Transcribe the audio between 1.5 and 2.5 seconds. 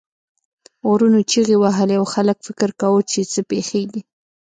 وهلې او خلک